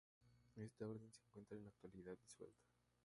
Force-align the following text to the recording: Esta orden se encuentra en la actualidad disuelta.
Esta 0.55 0.87
orden 0.87 1.13
se 1.13 1.21
encuentra 1.21 1.55
en 1.57 1.63
la 1.65 1.69
actualidad 1.69 2.17
disuelta. 2.23 2.65